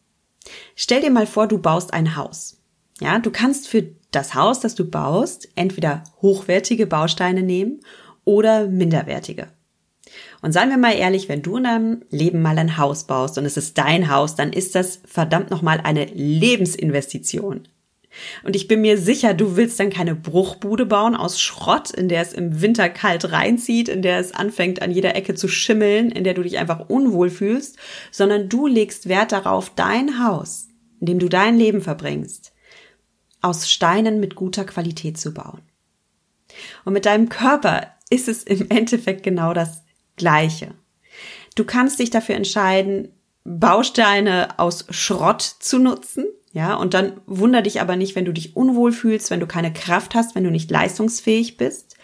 Stell 0.75 1.03
dir 1.03 1.11
mal 1.11 1.27
vor, 1.27 1.47
du 1.47 1.59
baust 1.59 1.93
ein 1.93 2.17
Haus. 2.17 2.61
Ja, 3.01 3.19
du 3.19 3.31
kannst 3.31 3.69
für 3.69 3.91
das 4.11 4.35
Haus, 4.35 4.61
das 4.61 4.75
du 4.75 4.89
baust, 4.89 5.49
entweder 5.57 6.05
hochwertige 6.23 6.87
Bausteine 6.87 7.43
nehmen 7.43 7.81
oder 8.25 8.67
minderwertige. 8.67 9.49
Und 10.43 10.53
seien 10.53 10.71
wir 10.71 10.79
mal 10.79 10.95
ehrlich, 10.95 11.29
wenn 11.29 11.43
du 11.43 11.57
in 11.57 11.65
deinem 11.65 12.03
Leben 12.11 12.41
mal 12.41 12.59
ein 12.59 12.77
Haus 12.77 13.05
baust 13.05 13.37
und 13.39 13.47
es 13.47 13.57
ist 13.57 13.77
dein 13.79 14.11
Haus, 14.11 14.37
dann 14.37 14.53
ist 14.53 14.75
das 14.75 15.01
verdammt 15.05 15.51
nochmal 15.51 15.81
eine 15.83 16.05
Lebensinvestition. 16.05 17.67
Und 18.43 18.57
ich 18.57 18.69
bin 18.69 18.81
mir 18.81 18.99
sicher, 18.99 19.35
du 19.35 19.57
willst 19.57 19.79
dann 19.81 19.91
keine 19.91 20.15
Bruchbude 20.15 20.87
bauen 20.87 21.17
aus 21.17 21.41
Schrott, 21.41 21.91
in 21.91 22.09
der 22.09 22.23
es 22.23 22.33
im 22.33 22.61
Winter 22.61 22.89
kalt 22.89 23.33
reinzieht, 23.33 23.89
in 23.89 24.03
der 24.03 24.19
es 24.19 24.33
anfängt 24.33 24.83
an 24.83 24.91
jeder 24.91 25.15
Ecke 25.17 25.35
zu 25.35 25.49
schimmeln, 25.49 26.11
in 26.11 26.25
der 26.25 26.35
du 26.35 26.43
dich 26.43 26.59
einfach 26.59 26.89
unwohl 26.89 27.31
fühlst, 27.31 27.77
sondern 28.11 28.49
du 28.49 28.67
legst 28.67 29.09
Wert 29.09 29.33
darauf, 29.33 29.71
dein 29.75 30.25
Haus, 30.25 30.69
in 31.01 31.07
dem 31.07 31.19
du 31.19 31.29
dein 31.29 31.59
Leben 31.59 31.81
verbringst, 31.81 32.53
aus 33.41 33.71
Steinen 33.71 34.21
mit 34.21 34.35
guter 34.35 34.65
Qualität 34.65 35.19
zu 35.19 35.35
bauen. 35.35 35.63
Und 36.85 36.93
mit 36.93 37.07
deinem 37.07 37.29
Körper 37.29 37.89
ist 38.11 38.29
es 38.29 38.43
im 38.45 38.71
Endeffekt 38.71 39.23
genau 39.23 39.55
das 39.55 39.83
Gleiche. 40.17 40.75
Du 41.55 41.65
kannst 41.65 41.99
dich 41.99 42.11
dafür 42.11 42.37
entscheiden, 42.37 43.09
Bausteine 43.45 44.59
aus 44.59 44.87
Schrott 44.91 45.43
zu 45.43 45.79
nutzen, 45.79 46.27
ja, 46.55 46.75
und 46.75 46.95
dann 46.95 47.21
wunder 47.27 47.63
dich 47.63 47.81
aber 47.81 47.97
nicht, 47.97 48.15
wenn 48.15 48.25
du 48.25 48.33
dich 48.33 48.55
unwohl 48.55 48.93
fühlst, 48.93 49.29
wenn 49.33 49.41
du 49.41 49.47
keine 49.49 49.73
Kraft 49.73 50.15
hast, 50.15 50.37
wenn 50.37 50.45
du 50.45 50.53
nicht 50.53 50.71
leistungsfähig 50.71 51.57
bist. 51.57 51.97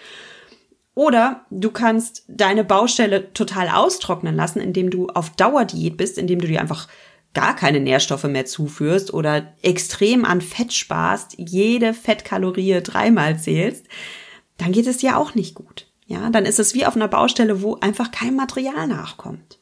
Oder 0.96 1.46
du 1.50 1.70
kannst 1.70 2.24
deine 2.26 2.64
Baustelle 2.64 3.32
total 3.32 3.68
austrocknen 3.68 4.34
lassen, 4.34 4.58
indem 4.58 4.90
du 4.90 5.06
auf 5.06 5.30
Dauerdiät 5.30 5.96
bist, 5.96 6.18
indem 6.18 6.40
du 6.40 6.48
dir 6.48 6.60
einfach 6.60 6.88
gar 7.32 7.54
keine 7.54 7.78
Nährstoffe 7.78 8.24
mehr 8.24 8.44
zuführst 8.44 9.14
oder 9.14 9.54
extrem 9.62 10.24
an 10.24 10.40
Fett 10.40 10.72
sparst, 10.72 11.36
jede 11.38 11.94
Fettkalorie 11.94 12.80
dreimal 12.82 13.38
zählst, 13.38 13.86
dann 14.58 14.72
geht 14.72 14.88
es 14.88 14.96
dir 14.96 15.16
auch 15.16 15.36
nicht 15.36 15.54
gut. 15.54 15.86
Ja, 16.06 16.28
dann 16.28 16.44
ist 16.44 16.58
es 16.58 16.74
wie 16.74 16.86
auf 16.86 16.96
einer 16.96 17.06
Baustelle, 17.06 17.62
wo 17.62 17.76
einfach 17.76 18.10
kein 18.10 18.34
Material 18.34 18.88
nachkommt. 18.88 19.60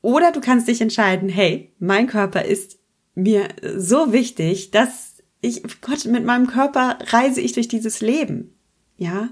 Oder 0.00 0.32
du 0.32 0.40
kannst 0.40 0.66
dich 0.66 0.80
entscheiden, 0.80 1.28
hey, 1.28 1.74
mein 1.78 2.06
Körper 2.06 2.46
ist 2.46 2.81
mir 3.14 3.48
so 3.76 4.12
wichtig, 4.12 4.70
dass 4.70 5.22
ich, 5.40 5.62
Gott, 5.80 6.04
mit 6.06 6.24
meinem 6.24 6.46
Körper 6.46 6.98
reise 7.08 7.40
ich 7.40 7.52
durch 7.52 7.68
dieses 7.68 8.00
Leben. 8.00 8.54
Ja, 8.96 9.30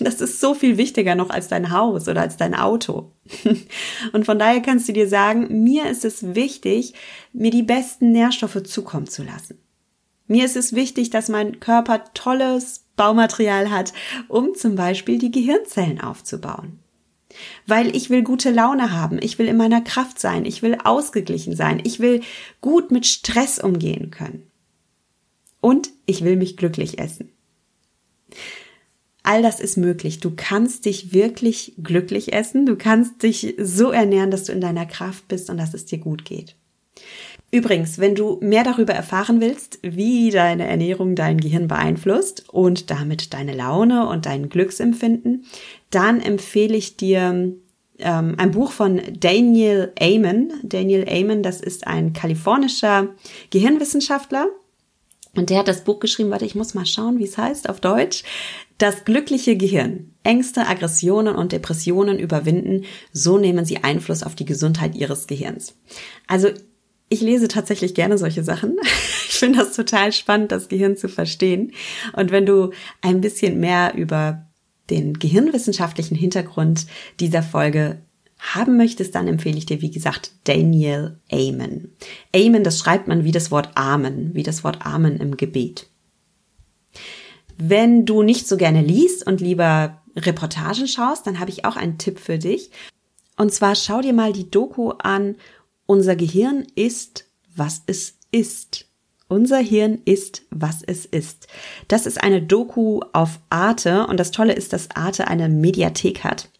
das 0.00 0.20
ist 0.20 0.40
so 0.40 0.54
viel 0.54 0.76
wichtiger 0.76 1.14
noch 1.14 1.30
als 1.30 1.48
dein 1.48 1.70
Haus 1.70 2.08
oder 2.08 2.20
als 2.20 2.36
dein 2.36 2.54
Auto. 2.54 3.12
Und 4.12 4.26
von 4.26 4.38
daher 4.38 4.60
kannst 4.60 4.88
du 4.88 4.92
dir 4.92 5.08
sagen, 5.08 5.62
mir 5.62 5.88
ist 5.88 6.04
es 6.04 6.34
wichtig, 6.34 6.94
mir 7.32 7.50
die 7.50 7.62
besten 7.62 8.12
Nährstoffe 8.12 8.62
zukommen 8.64 9.06
zu 9.06 9.22
lassen. 9.22 9.58
Mir 10.26 10.44
ist 10.44 10.56
es 10.56 10.72
wichtig, 10.72 11.10
dass 11.10 11.28
mein 11.28 11.60
Körper 11.60 12.04
tolles 12.14 12.84
Baumaterial 12.96 13.70
hat, 13.70 13.92
um 14.28 14.54
zum 14.54 14.76
Beispiel 14.76 15.18
die 15.18 15.30
Gehirnzellen 15.30 16.00
aufzubauen. 16.00 16.81
Weil 17.66 17.94
ich 17.94 18.10
will 18.10 18.22
gute 18.22 18.50
Laune 18.50 18.92
haben, 18.92 19.18
ich 19.20 19.38
will 19.38 19.46
in 19.46 19.56
meiner 19.56 19.80
Kraft 19.80 20.18
sein, 20.20 20.44
ich 20.44 20.62
will 20.62 20.76
ausgeglichen 20.82 21.56
sein, 21.56 21.80
ich 21.84 22.00
will 22.00 22.22
gut 22.60 22.90
mit 22.90 23.06
Stress 23.06 23.58
umgehen 23.58 24.10
können. 24.10 24.46
Und 25.60 25.90
ich 26.06 26.24
will 26.24 26.36
mich 26.36 26.56
glücklich 26.56 26.98
essen. 26.98 27.30
All 29.22 29.42
das 29.42 29.60
ist 29.60 29.76
möglich. 29.76 30.18
Du 30.18 30.32
kannst 30.34 30.84
dich 30.84 31.12
wirklich 31.12 31.74
glücklich 31.80 32.32
essen. 32.32 32.66
Du 32.66 32.76
kannst 32.76 33.22
dich 33.22 33.54
so 33.58 33.92
ernähren, 33.92 34.32
dass 34.32 34.44
du 34.44 34.52
in 34.52 34.60
deiner 34.60 34.86
Kraft 34.86 35.28
bist 35.28 35.48
und 35.48 35.58
dass 35.58 35.74
es 35.74 35.84
dir 35.84 35.98
gut 35.98 36.24
geht. 36.24 36.56
Übrigens, 37.54 37.98
wenn 37.98 38.14
du 38.14 38.38
mehr 38.40 38.64
darüber 38.64 38.94
erfahren 38.94 39.42
willst, 39.42 39.78
wie 39.82 40.30
deine 40.30 40.66
Ernährung 40.66 41.14
dein 41.14 41.38
Gehirn 41.38 41.68
beeinflusst 41.68 42.48
und 42.48 42.90
damit 42.90 43.34
deine 43.34 43.54
Laune 43.54 44.08
und 44.08 44.24
dein 44.24 44.48
Glücksempfinden, 44.48 45.44
dann 45.90 46.22
empfehle 46.22 46.74
ich 46.74 46.96
dir 46.96 47.52
ähm, 47.98 48.34
ein 48.38 48.50
Buch 48.52 48.72
von 48.72 49.02
Daniel 49.20 49.92
Amen. 50.00 50.54
Daniel 50.62 51.06
Amen, 51.06 51.42
das 51.42 51.60
ist 51.60 51.86
ein 51.86 52.14
kalifornischer 52.14 53.08
Gehirnwissenschaftler. 53.50 54.46
Und 55.36 55.50
der 55.50 55.58
hat 55.58 55.68
das 55.68 55.84
Buch 55.84 56.00
geschrieben, 56.00 56.30
warte, 56.30 56.46
ich 56.46 56.54
muss 56.54 56.72
mal 56.72 56.86
schauen, 56.86 57.18
wie 57.18 57.24
es 57.24 57.36
heißt 57.36 57.68
auf 57.68 57.80
Deutsch. 57.80 58.24
Das 58.78 59.04
glückliche 59.04 59.58
Gehirn. 59.58 60.14
Ängste, 60.24 60.66
Aggressionen 60.66 61.36
und 61.36 61.52
Depressionen 61.52 62.18
überwinden, 62.18 62.84
so 63.12 63.36
nehmen 63.36 63.66
sie 63.66 63.84
Einfluss 63.84 64.22
auf 64.22 64.34
die 64.34 64.46
Gesundheit 64.46 64.94
ihres 64.94 65.26
Gehirns. 65.26 65.74
Also 66.26 66.48
ich 67.12 67.20
lese 67.20 67.48
tatsächlich 67.48 67.94
gerne 67.94 68.18
solche 68.18 68.42
Sachen. 68.42 68.76
Ich 69.34 69.38
finde 69.38 69.58
das 69.58 69.74
total 69.74 70.12
spannend, 70.12 70.52
das 70.52 70.68
Gehirn 70.68 70.96
zu 70.96 71.08
verstehen. 71.08 71.72
Und 72.12 72.30
wenn 72.30 72.46
du 72.46 72.70
ein 73.00 73.20
bisschen 73.20 73.58
mehr 73.58 73.94
über 73.96 74.46
den 74.88 75.14
gehirnwissenschaftlichen 75.14 76.16
Hintergrund 76.16 76.86
dieser 77.18 77.42
Folge 77.42 78.02
haben 78.38 78.76
möchtest, 78.76 79.16
dann 79.16 79.26
empfehle 79.26 79.56
ich 79.56 79.66
dir, 79.66 79.80
wie 79.80 79.90
gesagt, 79.90 80.32
Daniel 80.44 81.18
Amen. 81.32 81.92
Amen, 82.36 82.62
das 82.62 82.78
schreibt 82.78 83.08
man 83.08 83.24
wie 83.24 83.32
das 83.32 83.50
Wort 83.50 83.70
Amen, 83.74 84.30
wie 84.34 84.44
das 84.44 84.62
Wort 84.62 84.86
Amen 84.86 85.16
im 85.16 85.36
Gebet. 85.36 85.88
Wenn 87.58 88.04
du 88.04 88.22
nicht 88.22 88.46
so 88.46 88.56
gerne 88.56 88.82
liest 88.82 89.26
und 89.26 89.40
lieber 89.40 90.02
Reportagen 90.14 90.86
schaust, 90.86 91.26
dann 91.26 91.40
habe 91.40 91.50
ich 91.50 91.64
auch 91.64 91.76
einen 91.76 91.98
Tipp 91.98 92.20
für 92.20 92.38
dich. 92.38 92.70
Und 93.36 93.52
zwar 93.52 93.74
schau 93.74 94.02
dir 94.02 94.12
mal 94.12 94.32
die 94.32 94.50
Doku 94.50 94.90
an. 94.90 95.36
Unser 95.86 96.16
Gehirn 96.16 96.66
ist, 96.74 97.26
was 97.54 97.82
es 97.86 98.18
ist. 98.30 98.86
Unser 99.28 99.58
Hirn 99.58 99.98
ist, 100.04 100.42
was 100.50 100.82
es 100.82 101.06
ist. 101.06 101.46
Das 101.88 102.04
ist 102.04 102.22
eine 102.22 102.42
Doku 102.42 103.00
auf 103.12 103.40
Arte 103.48 104.06
und 104.06 104.20
das 104.20 104.30
Tolle 104.30 104.52
ist, 104.52 104.72
dass 104.74 104.90
Arte 104.90 105.26
eine 105.26 105.48
Mediathek 105.48 106.22
hat. 106.22 106.50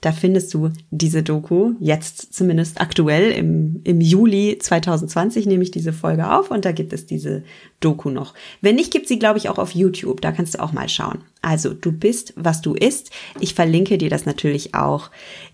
Da 0.00 0.12
findest 0.12 0.54
du 0.54 0.70
diese 0.90 1.22
Doku, 1.22 1.74
jetzt 1.80 2.32
zumindest 2.34 2.80
aktuell 2.80 3.30
im, 3.32 3.82
im 3.84 4.00
Juli 4.00 4.58
2020 4.58 5.46
nehme 5.46 5.62
ich 5.62 5.70
diese 5.70 5.92
Folge 5.92 6.32
auf 6.32 6.50
und 6.50 6.64
da 6.64 6.72
gibt 6.72 6.92
es 6.92 7.06
diese 7.06 7.44
Doku 7.80 8.10
noch. 8.10 8.34
Wenn 8.60 8.74
nicht, 8.76 8.92
gibt 8.92 9.08
sie, 9.08 9.18
glaube 9.18 9.38
ich, 9.38 9.48
auch 9.48 9.58
auf 9.58 9.74
YouTube. 9.74 10.20
Da 10.20 10.30
kannst 10.32 10.54
du 10.54 10.62
auch 10.62 10.72
mal 10.72 10.88
schauen. 10.88 11.20
Also, 11.40 11.72
du 11.74 11.92
bist, 11.92 12.34
was 12.36 12.60
du 12.60 12.74
isst. 12.74 13.10
Ich 13.40 13.54
verlinke 13.54 13.98
dir 13.98 14.10
das 14.10 14.26
natürlich 14.26 14.74
auch 14.74 15.10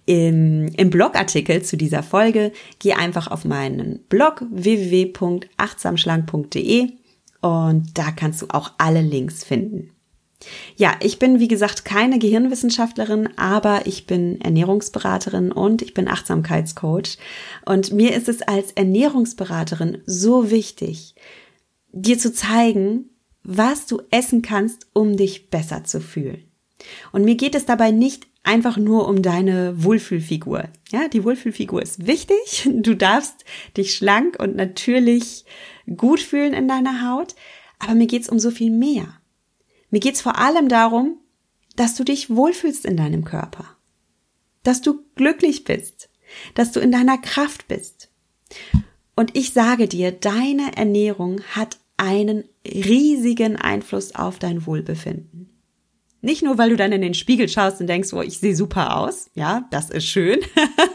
im, 0.06 0.68
im 0.76 0.90
Blogartikel 0.90 1.62
zu 1.62 1.76
dieser 1.76 2.02
Folge. 2.02 2.52
Geh 2.78 2.94
einfach 2.94 3.30
auf 3.30 3.44
meinen 3.44 4.00
Blog 4.08 4.44
www.achtsamschlank.de 4.50 6.88
und 7.40 7.96
da 7.96 8.10
kannst 8.10 8.42
du 8.42 8.46
auch 8.50 8.72
alle 8.78 9.00
Links 9.00 9.44
finden. 9.44 9.92
Ja, 10.76 10.96
ich 11.00 11.18
bin 11.18 11.40
wie 11.40 11.48
gesagt 11.48 11.84
keine 11.84 12.18
Gehirnwissenschaftlerin, 12.18 13.28
aber 13.36 13.86
ich 13.86 14.06
bin 14.06 14.40
Ernährungsberaterin 14.40 15.50
und 15.50 15.82
ich 15.82 15.94
bin 15.94 16.08
Achtsamkeitscoach. 16.08 17.18
Und 17.66 17.92
mir 17.92 18.14
ist 18.14 18.28
es 18.28 18.42
als 18.42 18.72
Ernährungsberaterin 18.72 20.02
so 20.06 20.50
wichtig, 20.50 21.16
dir 21.92 22.18
zu 22.18 22.32
zeigen, 22.32 23.10
was 23.42 23.86
du 23.86 24.02
essen 24.10 24.42
kannst, 24.42 24.86
um 24.92 25.16
dich 25.16 25.50
besser 25.50 25.84
zu 25.84 26.00
fühlen. 26.00 26.44
Und 27.12 27.24
mir 27.24 27.34
geht 27.34 27.54
es 27.54 27.66
dabei 27.66 27.90
nicht 27.90 28.26
einfach 28.44 28.76
nur 28.76 29.08
um 29.08 29.22
deine 29.22 29.82
Wohlfühlfigur. 29.82 30.64
Ja, 30.90 31.08
die 31.08 31.24
Wohlfühlfigur 31.24 31.82
ist 31.82 32.06
wichtig. 32.06 32.68
Du 32.72 32.94
darfst 32.94 33.44
dich 33.76 33.94
schlank 33.94 34.36
und 34.38 34.54
natürlich 34.54 35.44
gut 35.96 36.20
fühlen 36.20 36.54
in 36.54 36.68
deiner 36.68 37.10
Haut. 37.10 37.34
Aber 37.78 37.94
mir 37.94 38.06
geht's 38.06 38.28
um 38.28 38.38
so 38.38 38.50
viel 38.50 38.70
mehr. 38.70 39.17
Mir 39.90 40.00
geht's 40.00 40.20
vor 40.20 40.38
allem 40.38 40.68
darum, 40.68 41.18
dass 41.76 41.94
du 41.94 42.04
dich 42.04 42.30
wohlfühlst 42.30 42.84
in 42.84 42.96
deinem 42.96 43.24
Körper, 43.24 43.64
dass 44.62 44.80
du 44.82 45.04
glücklich 45.14 45.64
bist, 45.64 46.10
dass 46.54 46.72
du 46.72 46.80
in 46.80 46.92
deiner 46.92 47.18
Kraft 47.18 47.68
bist. 47.68 48.10
Und 49.14 49.36
ich 49.36 49.52
sage 49.52 49.88
dir, 49.88 50.12
deine 50.12 50.76
Ernährung 50.76 51.40
hat 51.54 51.78
einen 51.96 52.44
riesigen 52.64 53.56
Einfluss 53.56 54.14
auf 54.14 54.38
dein 54.38 54.66
Wohlbefinden. 54.66 55.50
Nicht 56.20 56.42
nur, 56.42 56.58
weil 56.58 56.70
du 56.70 56.76
dann 56.76 56.92
in 56.92 57.02
den 57.02 57.14
Spiegel 57.14 57.48
schaust 57.48 57.80
und 57.80 57.86
denkst, 57.86 58.12
oh, 58.12 58.22
ich 58.22 58.38
sehe 58.38 58.56
super 58.56 58.96
aus, 58.96 59.30
ja, 59.34 59.68
das 59.70 59.90
ist 59.90 60.06
schön, 60.06 60.40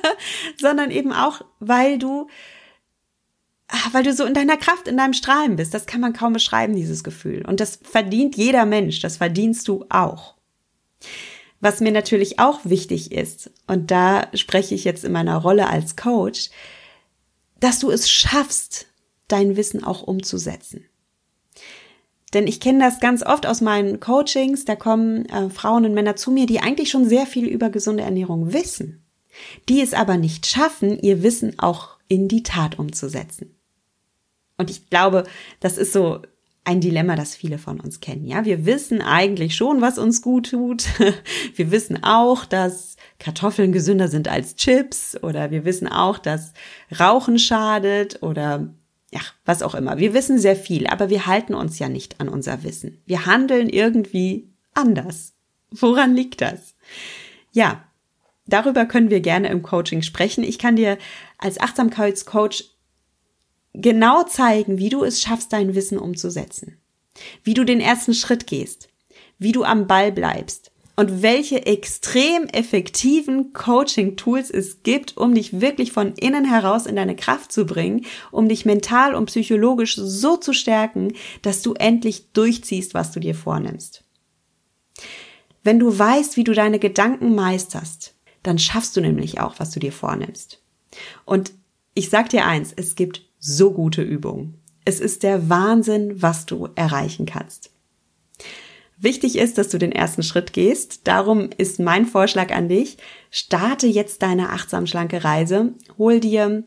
sondern 0.59 0.91
eben 0.91 1.13
auch, 1.13 1.41
weil 1.59 1.97
du 1.97 2.27
weil 3.91 4.03
du 4.03 4.13
so 4.13 4.25
in 4.25 4.33
deiner 4.33 4.57
Kraft, 4.57 4.87
in 4.87 4.97
deinem 4.97 5.13
Strahlen 5.13 5.55
bist. 5.55 5.73
Das 5.73 5.85
kann 5.85 6.01
man 6.01 6.13
kaum 6.13 6.33
beschreiben, 6.33 6.75
dieses 6.75 7.03
Gefühl. 7.03 7.43
Und 7.45 7.59
das 7.59 7.79
verdient 7.81 8.37
jeder 8.37 8.65
Mensch. 8.65 9.01
Das 9.01 9.17
verdienst 9.17 9.67
du 9.67 9.85
auch. 9.89 10.35
Was 11.59 11.79
mir 11.79 11.91
natürlich 11.91 12.39
auch 12.39 12.61
wichtig 12.63 13.11
ist, 13.11 13.51
und 13.67 13.89
da 13.89 14.27
spreche 14.33 14.75
ich 14.75 14.83
jetzt 14.83 15.03
in 15.03 15.11
meiner 15.11 15.37
Rolle 15.37 15.67
als 15.67 15.95
Coach, 15.95 16.49
dass 17.59 17.79
du 17.79 17.89
es 17.89 18.09
schaffst, 18.09 18.87
dein 19.27 19.55
Wissen 19.55 19.83
auch 19.83 20.03
umzusetzen. 20.03 20.85
Denn 22.33 22.47
ich 22.47 22.59
kenne 22.59 22.79
das 22.79 22.99
ganz 22.99 23.23
oft 23.23 23.45
aus 23.45 23.61
meinen 23.61 23.99
Coachings, 23.99 24.65
da 24.65 24.75
kommen 24.75 25.25
äh, 25.27 25.49
Frauen 25.49 25.85
und 25.85 25.93
Männer 25.93 26.15
zu 26.15 26.31
mir, 26.31 26.47
die 26.47 26.59
eigentlich 26.59 26.89
schon 26.89 27.07
sehr 27.07 27.25
viel 27.25 27.45
über 27.45 27.69
gesunde 27.69 28.03
Ernährung 28.03 28.53
wissen, 28.53 29.05
die 29.69 29.81
es 29.81 29.93
aber 29.93 30.17
nicht 30.17 30.45
schaffen, 30.47 30.99
ihr 30.99 31.23
Wissen 31.23 31.59
auch 31.59 31.97
in 32.07 32.27
die 32.27 32.43
Tat 32.43 32.79
umzusetzen. 32.79 33.55
Und 34.63 34.69
ich 34.69 34.89
glaube, 34.89 35.25
das 35.59 35.77
ist 35.77 35.91
so 35.91 36.21
ein 36.63 36.79
Dilemma, 36.79 37.17
das 37.17 37.35
viele 37.35 37.57
von 37.57 37.81
uns 37.81 37.99
kennen. 37.99 38.25
Ja, 38.25 38.45
wir 38.45 38.65
wissen 38.65 39.01
eigentlich 39.01 39.57
schon, 39.57 39.81
was 39.81 39.97
uns 39.97 40.21
gut 40.21 40.51
tut. 40.51 40.85
Wir 41.55 41.69
wissen 41.69 42.01
auch, 42.01 42.45
dass 42.45 42.95
Kartoffeln 43.19 43.73
gesünder 43.73 44.07
sind 44.07 44.29
als 44.29 44.55
Chips 44.55 45.21
oder 45.21 45.51
wir 45.51 45.65
wissen 45.65 45.89
auch, 45.89 46.17
dass 46.17 46.53
Rauchen 46.97 47.39
schadet 47.39 48.23
oder 48.23 48.73
ja, 49.11 49.19
was 49.43 49.61
auch 49.61 49.75
immer. 49.75 49.97
Wir 49.97 50.13
wissen 50.13 50.39
sehr 50.39 50.55
viel, 50.55 50.87
aber 50.87 51.09
wir 51.09 51.27
halten 51.27 51.53
uns 51.53 51.79
ja 51.79 51.89
nicht 51.89 52.21
an 52.21 52.29
unser 52.29 52.63
Wissen. 52.63 53.01
Wir 53.05 53.25
handeln 53.25 53.67
irgendwie 53.67 54.49
anders. 54.73 55.33
Woran 55.71 56.15
liegt 56.15 56.39
das? 56.39 56.75
Ja, 57.51 57.83
darüber 58.47 58.85
können 58.85 59.09
wir 59.09 59.19
gerne 59.19 59.49
im 59.49 59.63
Coaching 59.63 60.01
sprechen. 60.01 60.45
Ich 60.45 60.59
kann 60.59 60.77
dir 60.77 60.97
als 61.37 61.59
Achtsamkeitscoach 61.59 62.72
genau 63.73 64.23
zeigen, 64.23 64.77
wie 64.77 64.89
du 64.89 65.03
es 65.03 65.21
schaffst, 65.21 65.53
dein 65.53 65.75
Wissen 65.75 65.97
umzusetzen, 65.97 66.77
wie 67.43 67.53
du 67.53 67.63
den 67.63 67.79
ersten 67.79 68.13
Schritt 68.13 68.47
gehst, 68.47 68.89
wie 69.39 69.51
du 69.51 69.63
am 69.63 69.87
Ball 69.87 70.11
bleibst 70.11 70.71
und 70.95 71.23
welche 71.23 71.65
extrem 71.65 72.45
effektiven 72.49 73.51
Coaching-Tools 73.53 74.51
es 74.51 74.83
gibt, 74.83 75.17
um 75.17 75.33
dich 75.33 75.59
wirklich 75.59 75.91
von 75.91 76.13
innen 76.13 76.45
heraus 76.45 76.85
in 76.85 76.95
deine 76.95 77.15
Kraft 77.15 77.51
zu 77.51 77.65
bringen, 77.65 78.05
um 78.31 78.47
dich 78.47 78.65
mental 78.65 79.15
und 79.15 79.25
psychologisch 79.25 79.95
so 79.95 80.37
zu 80.37 80.53
stärken, 80.53 81.13
dass 81.41 81.63
du 81.63 81.73
endlich 81.73 82.31
durchziehst, 82.33 82.93
was 82.93 83.11
du 83.11 83.19
dir 83.19 83.33
vornimmst. 83.33 84.03
Wenn 85.63 85.79
du 85.79 85.97
weißt, 85.97 86.37
wie 86.37 86.43
du 86.43 86.53
deine 86.53 86.77
Gedanken 86.77 87.33
meisterst, 87.33 88.13
dann 88.43 88.59
schaffst 88.59 88.95
du 88.95 89.01
nämlich 89.01 89.39
auch, 89.39 89.55
was 89.59 89.71
du 89.71 89.79
dir 89.79 89.93
vornimmst. 89.93 90.61
Und 91.25 91.53
ich 91.95 92.09
sag 92.09 92.29
dir 92.29 92.45
eins, 92.45 92.73
es 92.75 92.95
gibt 92.95 93.23
so 93.43 93.71
gute 93.71 94.01
Übung. 94.01 94.55
Es 94.85 94.99
ist 94.99 95.23
der 95.23 95.49
Wahnsinn, 95.49 96.21
was 96.21 96.45
du 96.45 96.69
erreichen 96.75 97.25
kannst. 97.25 97.71
Wichtig 98.97 99.37
ist, 99.37 99.57
dass 99.57 99.67
du 99.67 99.77
den 99.77 99.91
ersten 99.91 100.23
Schritt 100.23 100.53
gehst. 100.53 101.07
Darum 101.07 101.49
ist 101.57 101.79
mein 101.79 102.05
Vorschlag 102.05 102.51
an 102.53 102.69
dich. 102.69 102.97
Starte 103.31 103.85
jetzt 103.85 104.21
deine 104.21 104.49
achtsam 104.49 104.87
schlanke 104.87 105.25
Reise. 105.25 105.73
Hol 105.97 106.21
dir 106.21 106.63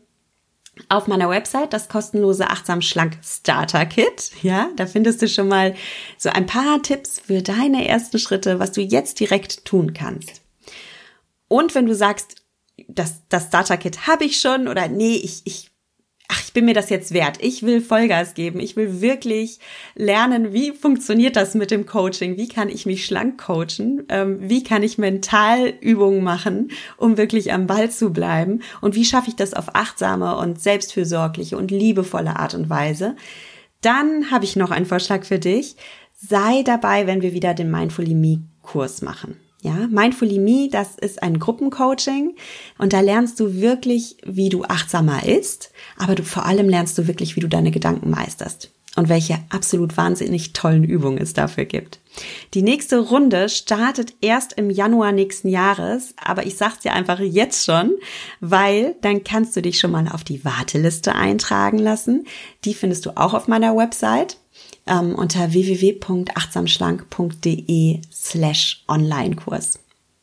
auf 0.87 1.07
meiner 1.07 1.31
Website 1.31 1.73
das 1.73 1.89
kostenlose 1.89 2.47
achtsam 2.47 2.83
schlank 2.83 3.17
Starter 3.23 3.87
Kit. 3.87 4.31
Ja, 4.43 4.69
da 4.75 4.85
findest 4.85 5.23
du 5.23 5.27
schon 5.27 5.47
mal 5.47 5.73
so 6.19 6.29
ein 6.29 6.45
paar 6.45 6.83
Tipps 6.83 7.19
für 7.19 7.41
deine 7.41 7.87
ersten 7.87 8.19
Schritte, 8.19 8.59
was 8.59 8.71
du 8.71 8.81
jetzt 8.81 9.19
direkt 9.19 9.65
tun 9.65 9.93
kannst. 9.93 10.41
Und 11.47 11.73
wenn 11.73 11.87
du 11.87 11.95
sagst, 11.95 12.43
das, 12.87 13.23
das 13.29 13.47
Starter 13.47 13.77
Kit 13.77 14.05
habe 14.05 14.25
ich 14.25 14.39
schon 14.39 14.67
oder 14.67 14.87
nee, 14.87 15.15
ich, 15.15 15.41
ich 15.45 15.71
bin 16.57 16.65
mir 16.65 16.73
das 16.73 16.89
jetzt 16.89 17.13
wert. 17.13 17.37
Ich 17.39 17.61
will 17.61 17.81
Vollgas 17.81 18.33
geben. 18.33 18.59
Ich 18.59 18.75
will 18.75 18.99
wirklich 18.99 19.59
lernen, 19.93 20.53
wie 20.53 20.71
funktioniert 20.71 21.35
das 21.35 21.53
mit 21.53 21.69
dem 21.69 21.85
Coaching? 21.85 22.35
Wie 22.35 22.47
kann 22.47 22.67
ich 22.67 22.87
mich 22.87 23.05
schlank 23.05 23.39
coachen? 23.39 24.07
Ähm, 24.09 24.39
wie 24.41 24.63
kann 24.63 24.81
ich 24.81 24.97
mental 24.97 25.71
Übungen 25.81 26.23
machen, 26.23 26.71
um 26.97 27.15
wirklich 27.15 27.53
am 27.53 27.67
Ball 27.67 27.91
zu 27.91 28.11
bleiben? 28.11 28.63
Und 28.81 28.95
wie 28.95 29.05
schaffe 29.05 29.29
ich 29.29 29.35
das 29.35 29.53
auf 29.53 29.75
achtsame 29.75 30.35
und 30.37 30.59
selbstfürsorgliche 30.59 31.55
und 31.55 31.69
liebevolle 31.69 32.37
Art 32.37 32.55
und 32.55 32.71
Weise? 32.71 33.15
Dann 33.81 34.31
habe 34.31 34.45
ich 34.45 34.55
noch 34.55 34.71
einen 34.71 34.87
Vorschlag 34.87 35.25
für 35.25 35.37
dich. 35.37 35.75
Sei 36.15 36.63
dabei, 36.63 37.05
wenn 37.05 37.21
wir 37.21 37.33
wieder 37.33 37.53
den 37.53 37.69
Mindfully 37.69 38.15
Me 38.15 38.39
Kurs 38.63 39.03
machen. 39.03 39.37
Ja, 39.61 39.87
Mindfully 39.89 40.37
Me, 40.39 40.69
das 40.71 40.95
ist 40.97 41.23
ein 41.23 41.39
Gruppencoaching 41.39 42.35
und 42.77 42.93
da 42.93 42.99
lernst 42.99 43.39
du 43.39 43.55
wirklich, 43.55 44.17
wie 44.23 44.49
du 44.49 44.63
achtsamer 44.63 45.25
isst, 45.25 45.71
aber 45.97 46.13
du 46.13 46.23
vor 46.23 46.45
allem 46.45 46.69
lernst 46.69 46.97
du 46.97 47.07
wirklich, 47.07 47.35
wie 47.35 47.39
du 47.39 47.47
deine 47.47 47.71
Gedanken 47.71 48.11
meisterst 48.11 48.71
und 48.95 49.09
welche 49.09 49.39
absolut 49.49 49.95
wahnsinnig 49.95 50.53
tollen 50.53 50.83
Übungen 50.83 51.17
es 51.17 51.33
dafür 51.33 51.65
gibt. 51.65 51.99
Die 52.53 52.63
nächste 52.63 52.99
Runde 52.99 53.47
startet 53.47 54.13
erst 54.21 54.53
im 54.53 54.69
Januar 54.69 55.11
nächsten 55.11 55.49
Jahres, 55.49 56.13
aber 56.23 56.45
ich 56.45 56.57
sag's 56.57 56.79
dir 56.79 56.93
einfach 56.93 57.19
jetzt 57.19 57.65
schon, 57.65 57.93
weil 58.41 58.95
dann 59.01 59.23
kannst 59.23 59.55
du 59.55 59.61
dich 59.61 59.79
schon 59.79 59.91
mal 59.91 60.07
auf 60.07 60.23
die 60.23 60.43
Warteliste 60.43 61.13
eintragen 61.13 61.77
lassen. 61.77 62.25
Die 62.65 62.73
findest 62.73 63.05
du 63.05 63.17
auch 63.17 63.33
auf 63.35 63.47
meiner 63.47 63.75
Website 63.75 64.37
ähm, 64.87 65.15
unter 65.15 65.53
www.achtsamschlank.de 65.53 68.01
slash 68.11 68.83
Online-Kurs. 68.87 69.79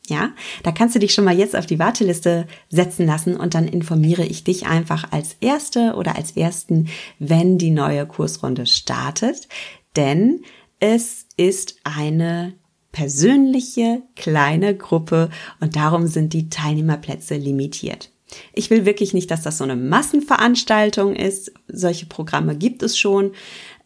Ja, 0.07 0.33
da 0.61 0.71
kannst 0.71 0.95
du 0.95 0.99
dich 0.99 1.13
schon 1.13 1.25
mal 1.25 1.37
jetzt 1.37 1.55
auf 1.55 1.65
die 1.65 1.79
Warteliste 1.79 2.45
setzen 2.69 3.07
lassen 3.07 3.35
und 3.35 3.55
dann 3.55 3.67
informiere 3.67 4.23
ich 4.23 4.43
dich 4.43 4.67
einfach 4.67 5.11
als 5.11 5.35
Erste 5.41 5.95
oder 5.95 6.15
als 6.15 6.37
Ersten, 6.37 6.89
wenn 7.17 7.57
die 7.57 7.71
neue 7.71 8.05
Kursrunde 8.05 8.67
startet. 8.67 9.47
Denn 9.95 10.43
es 10.79 11.25
ist 11.37 11.77
eine 11.83 12.53
persönliche 12.91 14.03
kleine 14.15 14.75
Gruppe 14.75 15.29
und 15.59 15.75
darum 15.75 16.07
sind 16.07 16.33
die 16.33 16.49
Teilnehmerplätze 16.49 17.35
limitiert. 17.35 18.11
Ich 18.53 18.69
will 18.69 18.85
wirklich 18.85 19.13
nicht, 19.13 19.31
dass 19.31 19.43
das 19.43 19.57
so 19.57 19.63
eine 19.63 19.75
Massenveranstaltung 19.75 21.15
ist. 21.15 21.51
Solche 21.67 22.05
Programme 22.05 22.55
gibt 22.55 22.83
es 22.83 22.97
schon. 22.97 23.31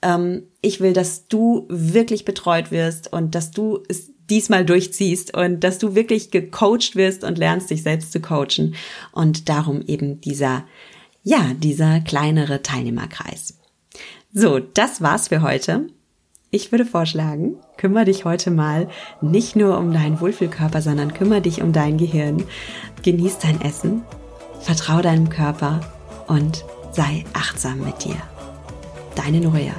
Ähm, 0.01 0.43
ich 0.61 0.79
will, 0.79 0.93
dass 0.93 1.27
du 1.27 1.65
wirklich 1.69 2.25
betreut 2.25 2.71
wirst 2.71 3.11
und 3.11 3.35
dass 3.35 3.51
du 3.51 3.83
es 3.87 4.11
diesmal 4.29 4.65
durchziehst 4.65 5.35
und 5.35 5.63
dass 5.63 5.79
du 5.79 5.95
wirklich 5.95 6.31
gecoacht 6.31 6.95
wirst 6.95 7.23
und 7.23 7.37
lernst, 7.37 7.69
dich 7.69 7.83
selbst 7.83 8.11
zu 8.11 8.19
coachen. 8.19 8.75
Und 9.11 9.49
darum 9.49 9.81
eben 9.81 10.21
dieser, 10.21 10.65
ja, 11.23 11.51
dieser 11.57 11.99
kleinere 12.01 12.61
Teilnehmerkreis. 12.61 13.57
So, 14.31 14.59
das 14.59 15.01
war's 15.01 15.29
für 15.29 15.41
heute. 15.41 15.87
Ich 16.51 16.71
würde 16.71 16.85
vorschlagen, 16.85 17.57
kümmere 17.77 18.05
dich 18.05 18.25
heute 18.25 18.49
mal 18.49 18.89
nicht 19.21 19.55
nur 19.55 19.77
um 19.77 19.93
deinen 19.93 20.19
Wohlfühlkörper, 20.19 20.81
sondern 20.81 21.13
kümmere 21.13 21.41
dich 21.41 21.61
um 21.61 21.73
dein 21.73 21.97
Gehirn. 21.97 22.43
Genieß 23.03 23.37
dein 23.39 23.61
Essen, 23.61 24.01
vertraue 24.59 25.03
deinem 25.03 25.29
Körper 25.29 25.81
und 26.27 26.65
sei 26.91 27.23
achtsam 27.33 27.79
mit 27.85 28.03
dir. 28.03 28.17
Deine 29.15 29.41
Norea. 29.41 29.75